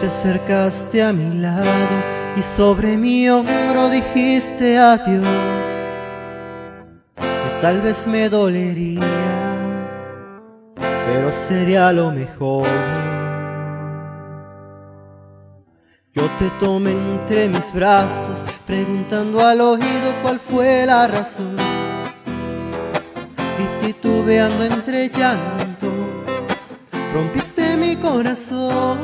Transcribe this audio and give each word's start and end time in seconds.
te 0.00 0.06
acercaste 0.06 1.02
a 1.02 1.12
mi 1.12 1.40
lado 1.40 1.64
y 2.36 2.42
sobre 2.42 2.96
mi 2.96 3.28
hombro 3.28 3.88
dijiste 3.88 4.78
adiós, 4.78 5.26
que 7.16 7.60
tal 7.60 7.80
vez 7.80 8.06
me 8.06 8.28
dolería, 8.28 9.00
pero 10.76 11.32
sería 11.32 11.92
lo 11.92 12.12
mejor. 12.12 12.66
Yo 16.14 16.24
te 16.38 16.48
tomé 16.60 16.92
entre 16.92 17.48
mis 17.48 17.72
brazos, 17.72 18.44
preguntando 18.66 19.44
al 19.44 19.60
oído 19.60 20.12
cuál 20.22 20.38
fue 20.38 20.84
la 20.86 21.06
razón. 21.08 21.56
Y 23.58 23.86
titubeando 23.86 24.64
entre 24.64 25.08
llanto, 25.08 25.88
rompiste 27.12 27.57
corazón. 28.00 28.98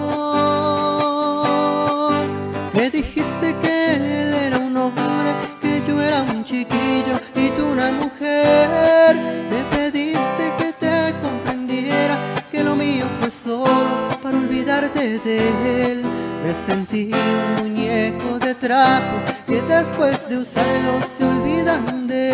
Me 2.75 2.91
dijiste 2.91 3.55
que 3.63 3.95
él 3.95 4.35
era 4.35 4.59
un 4.59 4.77
hombre, 4.77 5.31
que 5.61 5.83
yo 5.87 6.01
era 6.03 6.23
un 6.23 6.45
chiquillo 6.45 7.21
y 7.35 7.49
tú 7.57 7.67
una 7.67 7.93
mujer. 7.93 9.17
Me 9.51 9.63
pediste 9.77 10.53
que 10.59 10.73
te 10.73 11.15
comprendiera 11.23 12.17
que 12.51 12.65
lo 12.65 12.75
mío 12.75 13.07
fue 13.21 13.31
solo 13.31 14.19
para 14.23 14.37
olvidarte 14.37 15.19
de 15.19 15.93
él. 15.93 16.03
Me 16.45 16.53
sentí 16.53 17.11
un 17.13 17.65
muñeco 17.65 18.39
de 18.39 18.55
trapo 18.55 19.17
que 19.47 19.63
después 19.63 20.29
de 20.29 20.39
usarlo 20.39 21.01
se 21.01 21.25
olvidan 21.25 22.07
de 22.07 22.31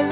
él. 0.00 0.06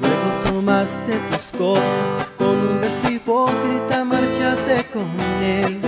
Luego 0.00 0.28
tomaste 0.44 1.12
tus 1.30 1.58
cosas 1.58 2.26
con 2.38 2.48
un 2.48 2.80
beso 2.80 3.11
hipócrita, 3.22 4.04
marchaste 4.04 4.84
con 4.92 5.08
él. 5.42 5.80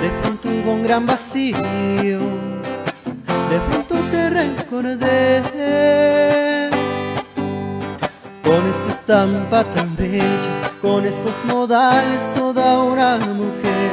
De 0.00 0.10
pronto 0.20 0.48
hubo 0.48 0.72
un 0.72 0.82
gran 0.82 1.06
vacío, 1.06 2.18
de 3.50 3.58
pronto 3.70 3.94
te 4.10 4.30
recordé. 4.30 5.42
Con 8.42 8.68
esa 8.68 8.90
estampa 8.90 9.64
tan 9.64 9.96
bella, 9.96 10.70
con 10.82 11.06
esos 11.06 11.34
modales, 11.46 12.22
toda 12.34 12.82
una 12.82 13.16
mujer 13.18 13.90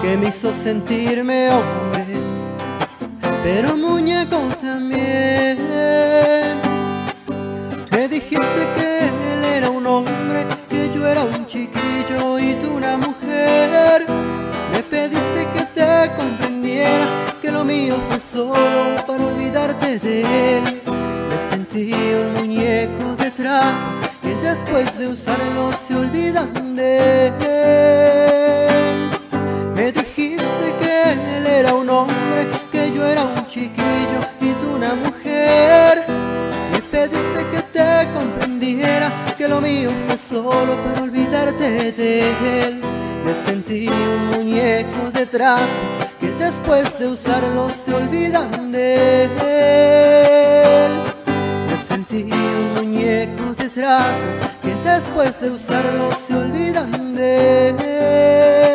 que 0.00 0.16
me 0.16 0.28
hizo 0.28 0.54
sentirme 0.54 1.50
hombre, 1.50 2.06
pero 3.42 3.76
muñeco 3.76 4.38
también. 4.60 5.58
Me 7.90 8.08
dijiste 8.08 8.60
que 8.76 8.83
chiquillo 11.46 12.38
y 12.38 12.54
tú 12.54 12.76
una 12.76 12.96
mujer. 12.96 14.06
Me 14.72 14.82
pediste 14.82 15.46
que 15.54 15.64
te 15.74 16.10
comprendiera 16.16 17.06
que 17.40 17.50
lo 17.50 17.64
mío 17.64 17.96
fue 18.08 18.20
solo 18.20 19.04
para 19.06 19.24
olvidarte 19.24 19.98
de 19.98 20.58
él. 20.58 20.82
Me 21.28 21.38
sentí 21.38 21.92
un 21.92 22.32
muñeco 22.34 23.16
de 23.16 23.30
trapo 23.30 23.78
que 24.22 24.34
después 24.36 24.98
de 24.98 25.08
usarlo 25.08 25.72
se 25.72 25.94
olvidan 25.94 26.76
de 26.76 27.28
él. 27.28 27.32
Me 29.74 29.92
dijiste 29.92 30.66
que 30.80 31.12
él 31.12 31.46
era 31.46 31.74
un 31.74 31.90
hombre, 31.90 32.46
que 32.72 32.92
yo 32.94 33.04
era 33.04 33.22
un 33.22 33.46
chiquillo 33.46 34.20
y 34.40 34.52
tú 34.60 34.76
una 34.76 34.94
mujer. 34.94 36.04
Me 36.72 36.80
pediste 36.80 37.40
que 37.52 37.62
te 37.72 38.08
comprendiera 38.12 39.10
que 39.36 39.48
lo 39.48 39.60
mío 39.60 39.90
fue 40.06 40.16
solo 40.16 40.76
para 40.84 41.02
olvidarte 41.02 41.13
de 41.52 42.30
él. 42.62 42.80
Me 43.24 43.34
sentí 43.34 43.86
un 43.88 44.28
muñeco 44.28 45.10
de 45.12 45.26
trapo 45.26 45.62
que 46.18 46.30
después 46.42 46.98
de 46.98 47.08
usarlo 47.08 47.68
se 47.68 47.92
olvidan 47.92 48.72
de 48.72 49.24
él. 49.24 50.92
Me 51.68 51.76
sentí 51.76 52.22
un 52.22 52.74
muñeco 52.74 53.54
de 53.58 53.68
trapo 53.68 54.18
que 54.62 54.74
después 54.88 55.38
de 55.40 55.50
usarlo 55.50 56.10
se 56.12 56.34
olvidan 56.34 57.14
de 57.14 57.68
él. 57.68 57.76
De 57.76 58.68
él. 58.68 58.73